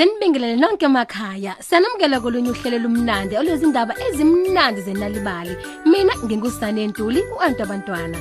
Senibingelele 0.00 0.56
nonke 0.56 0.86
emakhaya. 0.86 1.56
Sanamukela 1.60 2.20
kolunye 2.24 2.50
uhlelo 2.50 2.78
lumnandi 2.84 3.36
olwezindaba 3.36 3.92
ezimnandi 4.06 4.80
zenalibali. 4.86 5.54
Mina 5.84 6.14
ngingusane 6.24 6.86
Ntuli 6.86 7.20
uantu 7.36 7.60
abantwana. 7.62 8.18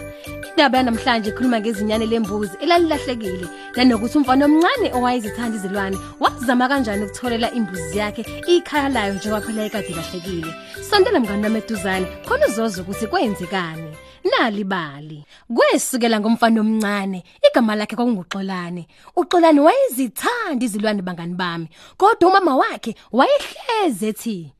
Indaba 0.50 0.78
yanamhlanje 0.78 1.30
ikhuluma 1.30 1.60
ngezinyane 1.60 2.06
lembuzi 2.12 2.56
elalilahlekile 2.64 3.48
nanokuthi 3.76 4.18
umfana 4.18 4.46
omncane 4.46 4.88
owayezithanda 4.98 5.56
izilwane 5.58 5.98
wazama 6.20 6.68
kanjani 6.70 7.04
ukutholela 7.06 7.48
imbuzi 7.58 7.98
yakhe 7.98 8.24
ikhaya 8.54 8.90
layo 8.96 9.14
njengoba 9.14 9.42
phela 9.46 9.64
ekade 9.68 9.96
lahlekile. 9.98 10.52
Sondela 10.90 11.20
mngani 11.20 11.42
nami 11.42 11.60
eduzane 11.64 12.06
khona 12.28 12.46
uzoza 12.48 12.82
ukuthi 12.82 13.08
kwenzekani. 13.08 13.88
Nalibali. 14.24 15.26
Kwesukela 15.56 16.20
ngomfana 16.20 16.62
omncane, 16.62 17.24
igama 17.50 17.76
lakhe 17.76 17.96
kwakunguXolani. 17.96 18.88
uXolani 19.16 19.60
wayezithanda 19.60 20.66
izilwane 20.66 21.02
bangani 21.02 21.36
bami, 21.36 21.68
kodwa 21.98 22.30
umama 22.30 22.56
wakhe 22.56 22.96
wayehleze 23.12 24.08
ethi 24.08 24.54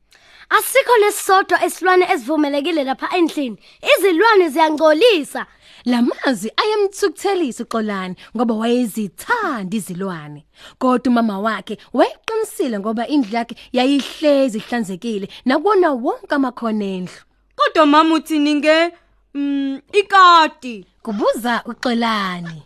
Asikho 0.50 0.96
lesisodwa 1.00 1.64
esilwane 1.64 2.04
esivumelekile 2.12 2.84
lapha 2.84 3.16
endlini. 3.16 3.56
Izilwane 3.92 4.48
ziyangcolisa. 4.48 5.46
Lamazwi 5.84 6.52
ayemthukuthelisa 6.56 7.62
uXolani 7.64 8.16
ngoba 8.36 8.54
wayezithanda 8.54 9.76
izilwane. 9.76 10.44
Kodwa 10.78 11.10
umama 11.12 11.40
wakhe 11.40 11.78
wayeqinisile 11.92 12.78
ngoba 12.78 13.08
indlu 13.08 13.34
yakhe 13.36 13.56
yayihlezi 13.72 14.58
ihlanzekile 14.58 15.28
nakubona 15.44 15.92
wonke 15.92 16.34
amakhona 16.34 16.84
endlu. 16.84 17.20
Kodwa 17.56 17.86
mama 17.86 18.14
uthini 18.14 18.54
nge 18.54 18.90
mm 19.34 19.80
ikati? 19.92 20.86
Kubuza 21.02 21.62
uXolani. 21.66 22.62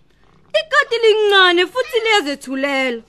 Ikati 0.49 0.97
lincane 1.03 1.67
futhi 1.67 2.01
liyazethulela. 2.01 3.03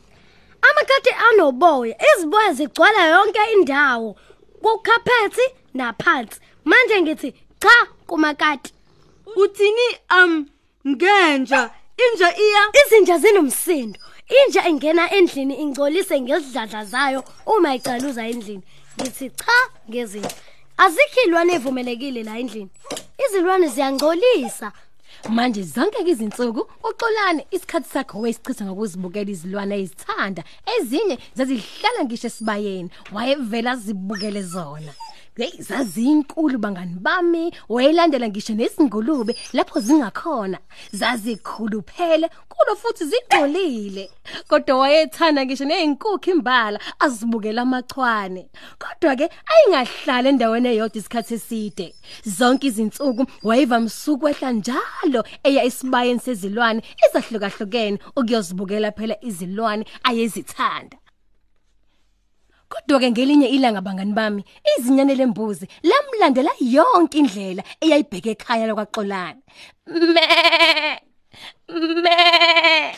Amakati 0.62 1.10
anoboya, 1.30 1.96
iziboya 2.18 2.54
zigcwala 2.54 3.06
yonke 3.08 3.40
indawo. 3.54 4.16
Kukhaphethi 4.62 5.42
naphansi. 5.74 6.40
Manje 6.66 7.02
ngithi 7.02 7.32
cha 7.60 7.88
kumakati. 8.08 8.74
Uthini 9.36 9.98
um 10.18 10.46
ngenja 10.88 11.70
inja 11.98 12.38
iya 12.38 12.62
Izinja 12.86 13.18
zinomsindo. 13.18 14.00
Inja 14.46 14.68
ingena 14.68 15.12
endlini 15.12 15.56
ingcolise 15.56 16.22
ngezidladla 16.22 16.86
zayo 16.86 17.24
uma 17.46 17.76
icaluza 17.76 18.28
endlini. 18.28 18.64
Ngithi 19.02 19.30
cha 19.30 19.54
ngezinja. 19.90 20.36
Azikho 20.78 21.22
ilwane 21.26 21.54
evumelekile 21.54 22.24
la 22.24 22.40
endlini. 22.40 22.70
Izilwane 23.24 23.68
ziyangcolisa. 23.68 24.72
Manje 25.30 25.64
zonke 25.64 26.04
ke 26.04 26.10
izinsuku 26.12 26.68
uXolani 26.84 27.46
isikhathi 27.52 27.90
sakhe 27.90 28.18
wayesichitha 28.18 28.66
ngokuzibukela 28.66 29.32
izilwane 29.32 29.76
ezithanda 29.82 30.44
ezinye 30.74 31.18
zazihlala 31.38 32.04
ngisho 32.04 32.28
esibayeni 32.28 32.90
wayevela 33.14 33.76
zibukele 33.76 34.42
zona 34.42 34.92
Hey 35.38 35.52
zazinkulu 35.60 36.58
bangani 36.58 36.96
bami? 36.96 37.52
Wayelandela 37.70 38.30
ngisho 38.30 38.54
nesingulube 38.54 39.36
lapho 39.54 39.80
zingakhona. 39.80 40.60
Zazikhuluphele 40.94 42.30
kulo 42.50 42.76
futhi 42.76 43.06
zigcolile 43.06 44.10
kodwa 44.48 44.78
wayethanda 44.78 45.46
ngisho 45.46 45.66
nezinkukhu 45.66 46.30
imbala 46.30 46.80
azibukela 47.00 47.62
amachwane. 47.62 48.48
Kodwa 48.80 49.16
ke 49.16 49.30
ayingahlala 49.52 50.30
endaweni 50.30 50.70
eyodwa 50.70 50.98
isikhathi 50.98 51.34
eside. 51.34 51.96
Zonke 52.26 52.68
izinsuku 52.68 53.26
wayiva 53.44 53.80
msuku 53.80 54.30
ehla 54.30 54.52
njalo 54.52 55.24
eya 55.44 55.64
esibayeni 55.64 56.20
sezilwane 56.20 56.82
ezahlukahlukene 57.06 58.00
ukuyozibukela 58.16 58.92
phela 58.92 59.16
izilwane 59.22 59.86
ayezithanda. 60.04 60.98
Kodwa 62.70 63.00
ke 63.00 63.12
ngelinye 63.12 63.48
ilanga 63.48 63.82
bangani 63.82 64.14
bami 64.14 64.42
izinyane 64.78 65.16
lembuzi 65.16 65.68
lamlandela 65.84 66.52
yonke 66.60 67.18
indlela 67.18 67.64
eyayibheke 67.84 68.32
ekhaya 68.32 68.68
lokwaXolani. 68.68 69.42
Me 70.14 70.28
me 72.04 72.96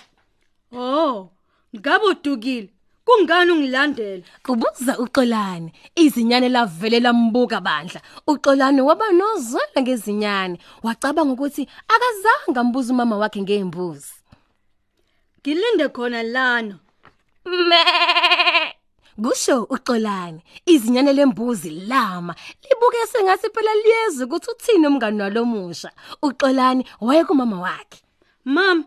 Oh, 0.72 1.30
ngabe 1.76 2.06
udukile. 2.06 2.70
Kungani 3.08 3.52
ungilandela? 3.52 4.24
kubuza 4.44 5.00
uXolani 5.00 5.72
izinyane 5.96 6.50
lavele 6.50 7.00
lambuka 7.00 7.62
bandla 7.62 8.02
uXolani 8.28 8.82
waba 8.82 9.12
nozwela 9.12 9.80
ngezinyane 9.82 10.60
wacabanga 10.84 11.34
ukuthi 11.34 11.64
akazange 11.94 12.60
ambuza 12.60 12.94
umama 12.94 13.18
wakhe 13.18 13.42
ngeembuzi 13.42 14.14
Ngilinde 15.40 15.88
khona 15.96 16.24
lana. 16.24 16.80
me 17.46 17.82
Kusho 19.24 19.64
uXolani 19.64 20.42
izinyane 20.66 21.14
lembuzi 21.14 21.70
lama 21.70 22.36
libuke 22.64 23.08
sengathi 23.12 23.48
phela 23.50 23.74
liyezwe 23.76 24.26
ukuthi 24.26 24.52
uthini 24.52 24.88
umngani 24.88 25.22
walomusha 25.22 25.92
uXolani 26.22 26.86
wayekumama 27.02 27.62
wakhe 27.62 28.00
Mama, 28.46 28.84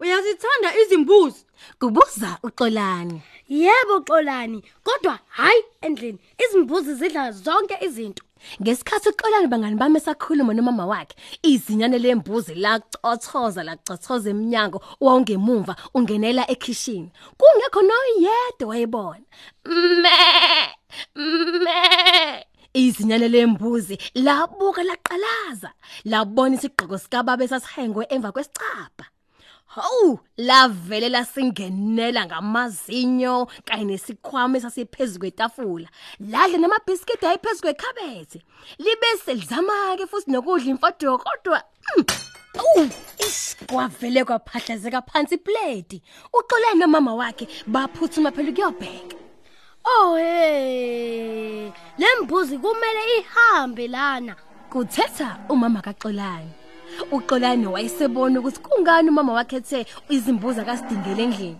uyazithanda 0.00 0.68
izimbuzi? 0.80 1.44
kubuza 1.80 2.38
uXolani 2.42 3.22
Yebo 3.48 4.00
Xolani, 4.00 4.62
kodwa 4.84 5.18
hayi 5.28 5.64
endlini. 5.80 6.18
Izimbuzi 6.44 6.94
zidla 6.94 7.32
zonke 7.32 7.76
izinto. 7.80 8.22
Ngesikhathi 8.62 9.08
uXolani 9.08 9.46
bangani 9.46 9.76
bami 9.76 9.96
esakhuluma 9.96 10.54
nomama 10.54 10.86
wakhe 10.86 11.14
izinyane 11.42 11.98
lembuzi 11.98 12.54
lacothoza 12.54 13.62
lacothoza 13.68 14.30
eminyango 14.30 14.78
wongemuva 15.00 15.76
ungenela 15.94 16.50
ekitchen 16.50 17.10
kungekho 17.38 17.80
noyedwa 17.82 18.68
wayebona. 18.68 19.26
Me 20.02 20.16
me 21.64 21.78
izinyane 22.74 23.28
lembuzi 23.28 23.98
labuka 24.14 24.82
laqalaza 24.82 25.70
labona 26.04 26.54
isigqoko 26.56 26.98
sikababa 26.98 27.44
esasihengwe 27.44 28.06
emva 28.14 28.32
kwesicapha 28.32 29.06
Hawu 29.68 30.18
lavele 30.36 31.08
lasingenela 31.08 32.26
ngamazinyo 32.26 33.48
kanye 33.64 33.84
nesikhwama 33.84 34.58
esasiphezulu 34.58 35.20
kwetafula 35.20 35.88
ladle 36.20 36.58
namabhiskiti 36.58 37.26
ayiphezulu 37.26 37.60
kwekhabethe 37.62 38.40
libese 38.78 39.34
lizama 39.34 39.96
ke 39.98 40.06
futhi 40.06 40.30
nokudla 40.30 40.70
imfodo 40.70 41.18
kodwa 41.18 41.62
Awu 42.58 42.88
isikwavele 43.26 44.24
kwaphahlazeka 44.24 45.02
phansi 45.02 45.34
iplate 45.34 46.02
uxolene 46.32 46.80
nomama 46.80 47.14
wakhe 47.14 47.46
baphuthuma 47.66 48.32
phela 48.32 48.50
ukuyobheka 48.50 49.16
Oh 49.84 50.16
hey. 50.16 51.70
Lembuzi 51.98 52.58
kumele 52.58 53.02
ihambe 53.18 53.88
lana. 53.88 54.36
kuthetha 54.70 55.38
umama 55.48 55.82
kaXolani 55.82 56.50
uXolani 57.10 57.66
wayesebona 57.66 58.40
ukuthi 58.40 58.60
kungani 58.60 59.08
umama 59.10 59.32
wakhe 59.32 59.56
ethe 59.56 59.86
izimbuzi 60.08 60.60
akasidingele 60.60 61.22
endlini? 61.22 61.58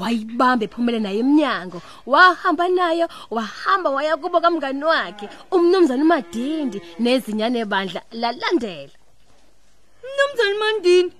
Wayibamba 0.00 0.64
ephumele 0.64 0.98
naye 1.00 1.18
eminyango 1.18 1.82
wahamba 2.06 2.68
nayo 2.68 3.06
wahamba 3.30 3.90
waya 3.90 4.16
kubo 4.16 4.40
kamngani 4.40 4.84
wakhe 4.84 5.26
umnumzana 5.50 6.02
uMadindi 6.02 6.78
nezinyane 6.98 7.64
bandla 7.64 8.00
lalandela. 8.12 8.96
Mnumzane 10.04 10.56
Mandini, 10.62 11.12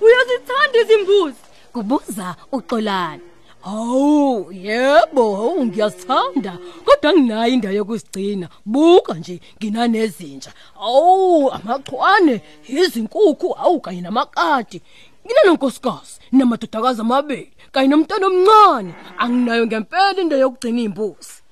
uyazithanda 0.00 0.78
izimbuzi? 0.82 1.42
kubuza 1.72 2.36
uXolani. 2.52 3.31
Hawu 3.64 4.52
yebo 4.52 5.36
hawu 5.36 5.64
ngiyasithanda 5.64 6.58
kodwa 6.84 7.12
nginayo 7.12 7.52
indawo 7.52 7.74
yokusigcina. 7.74 8.48
Buka 8.64 9.14
nje 9.14 9.40
nginanezinja. 9.58 10.52
Hawu 10.74 11.50
amachwane 11.52 12.40
izinkukhu 12.68 13.48
hawu 13.52 13.80
kanye 13.80 14.00
namakati. 14.00 14.82
Nginalo 15.26 15.54
nkosikazi 15.54 16.20
namadodakazi 16.32 17.00
amabili 17.00 17.52
kanye 17.72 17.88
nomntwana 17.88 18.26
omncane. 18.26 18.94
Anginayo 19.18 19.66
ngempela 19.66 20.20
indawo 20.20 20.40
yokugcina 20.42 20.80
izimbuzi 20.80 21.42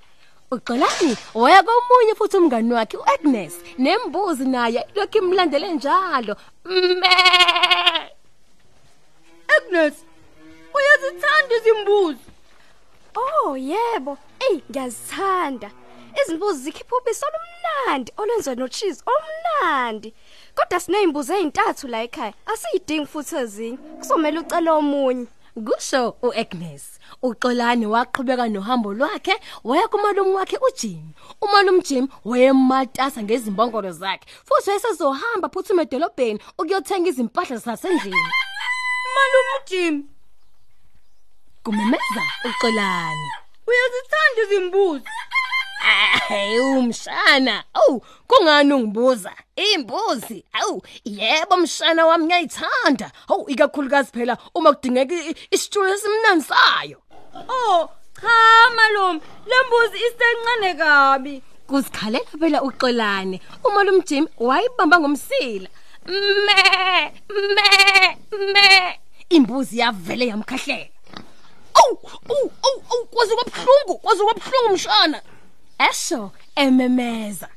Uxolani 0.52 1.16
waya 1.34 1.62
komunye 1.62 2.14
futhi 2.18 2.36
umngani 2.36 2.72
wakhe 2.72 2.96
uAgnes. 2.96 3.54
Nembuzi 3.78 4.44
naye 4.44 4.86
lokhu 4.94 5.18
imlandele 5.18 5.72
njalo. 5.72 6.36
Me 6.64 7.08
Agnes, 9.56 9.94
uyazithanda 11.00 11.54
izimbuzi? 11.56 12.18
Oh 13.16 13.56
yebo. 13.56 14.18
Ey 14.50 14.62
ngiyazithanda. 14.70 15.70
Izimbuzi 16.22 16.62
zikhipha 16.62 16.96
ubisi 16.96 17.24
olumnandi 17.24 18.12
olwenziwe 18.16 18.56
no 18.56 18.68
cheese 18.68 19.02
omnandi. 19.06 20.14
Kodwa 20.54 20.80
sinezimbuzi 20.80 21.32
ezintathu 21.32 21.88
la 21.88 22.02
ekhaya. 22.02 22.34
Asiyidingi 22.46 23.06
futhi 23.06 23.36
ezinye. 23.36 23.76
Kuzomela 23.76 24.40
ucele 24.40 24.70
omunye. 24.70 25.26
Kusho 25.66 26.16
uAgnes 26.22 26.84
uXolani 27.22 27.86
waqhubeka 27.86 28.48
nohambo 28.48 28.94
lwakhe 28.94 29.34
waya 29.64 29.88
kumalume 29.88 30.30
wakhe 30.30 30.58
uJim 30.68 31.12
umalume 31.40 31.82
Jim 31.82 32.08
wayematasa 32.24 33.22
ngezimbongolo 33.22 33.92
zakhe 33.92 34.26
futhi 34.44 34.70
wayesezohamba 34.70 35.48
phuthume 35.48 35.82
edolobheni 35.82 36.40
ukuyothenga 36.58 37.08
izimpahla 37.08 37.56
zasendlini 37.56 38.16
Malume 39.14 39.64
Jim, 39.66 40.04
kumemeza 41.64 42.22
uXolani 42.44 43.30
uyazithanda 43.66 44.42
izimbuzi 44.44 45.04
Hey 46.28 46.58
umshana. 46.60 47.64
Awu, 47.74 48.02
kungani 48.26 48.72
ungibuza? 48.74 49.32
Imbuzi. 49.56 50.44
Awu, 50.52 50.82
yebo 51.04 51.56
mshana 51.56 52.06
wami 52.06 52.24
ngiyayithanda. 52.24 53.10
Awu, 53.28 53.50
ikakhulukazi 53.50 54.12
phela 54.12 54.36
uma 54.54 54.72
kudingeka 54.72 55.14
i- 55.14 55.34
isitulo 55.50 55.94
esimnandi 55.94 56.44
sayo. 56.44 57.02
oh 57.48 57.88
cha 58.20 58.70
malome 58.76 59.20
lembuzi 59.46 59.96
isencane 60.06 60.74
kabi 60.74 61.42
Kuzikhalela 61.66 62.24
phela 62.40 62.62
uxolane. 62.62 63.40
Uma 63.64 63.84
lo 63.84 63.92
mjimi 63.92 64.28
wayibamba 64.38 65.00
ngomsila. 65.00 65.68
Me, 66.06 67.12
me, 67.28 68.18
me. 68.52 69.00
Imbuzi 69.30 69.78
yavele 69.78 70.26
yamkhahlela. 70.26 70.88
Awu, 71.80 71.98
awu, 72.28 72.52
awu, 72.66 72.84
awu, 72.90 73.04
kwaze 73.06 73.34
kwabhlungu, 73.34 73.98
kwaze 73.98 74.24
kwabhlungu 74.24 74.74
mshana. 74.74 75.22
Esho 75.90 76.30
ememeza. 76.56 77.48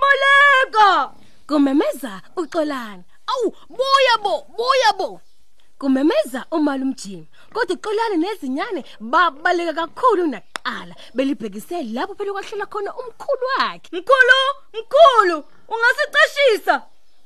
maleka 0.00 1.12
Kumemeza 1.46 2.22
uxolana. 2.36 3.02
Awu, 3.26 3.56
boya 3.68 4.18
bo, 4.22 4.46
boya 4.56 4.92
bo. 4.98 5.20
Kumemeza 5.78 6.46
umali 6.50 6.82
umjimi. 6.82 7.28
Kodwa 7.52 7.76
uxolana 7.76 8.16
nezinyane 8.16 8.84
babaleka 9.00 9.72
kakhulu 9.72 10.26
naqala. 10.26 10.94
Belibhekise 11.14 11.82
lapho 11.82 12.14
phela 12.14 12.32
kwahlela 12.32 12.66
khona 12.66 12.94
umkhulu 12.94 13.46
wakhe. 13.58 13.88
mkhulu 13.92 14.38
mkhulu 14.74 15.44
ungasicashisa 15.68 16.82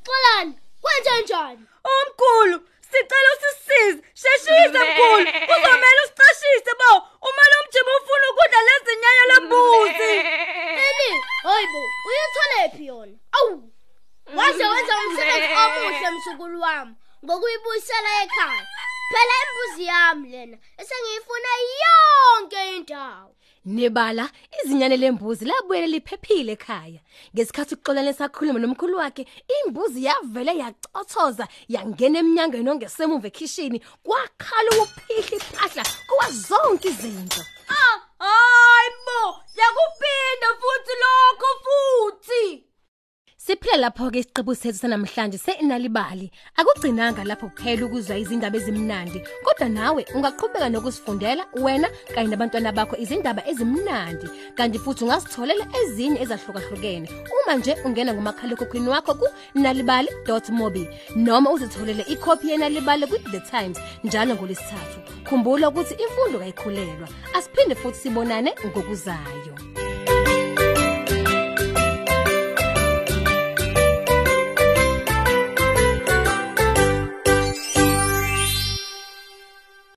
xolani 0.07 0.55
kwenze 0.83 1.23
njani 1.23 1.67
omkhulu 1.85 2.61
sicela 2.91 3.29
usisize 3.37 4.03
sheshisa 4.15 4.81
mkhulu 4.85 5.27
kuzomela 5.49 6.01
usicashise 6.05 6.73
bo. 6.81 6.93
Uma 7.29 7.45
lo 7.51 7.59
mjima 7.69 7.93
ufuna 7.99 8.27
ukudla 8.31 8.61
lezinyanya 8.69 9.25
lembuzi 9.31 10.13
eli 10.89 11.11
hayibo 11.43 11.81
uyitholephi 12.07 12.87
yona 12.87 13.17
awu 13.33 13.73
waze 14.35 14.65
wenza 14.67 14.95
umsebenzi 14.99 15.55
omuhle 15.65 16.11
msukulu 16.11 16.61
wami 16.61 16.95
ngokuyibuyisela 17.25 18.11
ekhaya 18.23 18.67
phela 19.13 19.35
imbuzi 19.45 19.85
yami 19.87 20.29
lena 20.29 20.57
esengiyifuna 20.81 21.49
yonke 21.59 21.75
indawo 21.75 21.96
Nebala 23.67 24.31
izinyane 24.65 24.97
lembuzi 24.97 25.45
labuye 25.45 25.87
liphephile 25.87 26.53
ekhaya. 26.53 27.01
Ngesikhathi 27.35 27.75
uxolane 27.75 28.13
sakhuluma 28.13 28.59
nomkhulu 28.61 28.97
wakhe, 28.99 29.27
imbuzi 29.57 30.05
yavele 30.07 30.53
yacothoza 30.63 31.49
yangena 31.75 32.19
eminyangweni 32.23 32.71
ongesemuva 32.71 33.27
ekitchen 33.27 33.75
kwakhala 34.07 34.71
ukuphihla 34.83 35.37
iphahla 35.39 35.83
kuwa 36.09 36.27
zonke 36.47 36.89
izinto. 36.89 37.43
Siphila 43.77 43.91
lapho 43.91 44.11
ke 44.11 44.21
isiqebu 44.21 44.55
sethu 44.55 44.79
sanamhlanje 44.79 45.39
senalibali. 45.39 46.31
Akugcinanga 46.57 47.25
lapho 47.25 47.49
kuphela 47.49 47.85
ukuzwa 47.87 48.17
izindaba 48.17 48.57
ezimnandi, 48.57 49.21
kodwa 49.45 49.69
nawe 49.69 50.07
ungaqhubeka 50.15 50.69
nokuzifundela 50.71 51.45
wena 51.61 51.89
kanye 52.15 52.31
nabantwana 52.31 52.73
bakho 52.73 52.97
izindaba 52.97 53.43
ezimnandi. 53.47 54.27
Kanti 54.57 54.79
futhi 54.79 55.05
ungasitholela 55.05 55.67
ezinye 55.81 56.23
ezahlukahlukene. 56.23 57.09
Uma 57.37 57.57
nje 57.57 57.77
ungena 57.85 58.15
ngomakhalekhukhwini 58.15 58.89
wakho 58.89 59.15
ku 59.15 59.27
nalibali.mobi 59.55 60.89
noma 61.17 61.51
uzitholele 61.51 62.05
ikhophi 62.09 62.51
yenalibali 62.51 63.07
ku 63.07 63.19
The 63.31 63.41
Times 63.41 63.79
njalo 64.05 64.35
ngolesithathu. 64.35 64.99
Khumbula 65.29 65.69
ukuthi 65.69 65.95
imfundo 66.01 66.39
kayikhulelwa. 66.39 67.09
Asiphinde 67.37 67.75
futhi 67.75 67.99
sibonane 67.99 68.55
ngokuzayo. 68.67 69.66